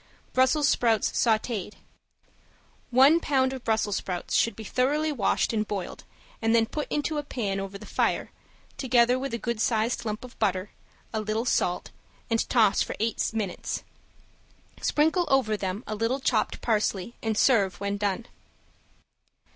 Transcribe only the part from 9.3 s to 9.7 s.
a good